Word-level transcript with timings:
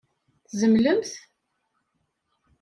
Tzemlemt? 0.49 1.11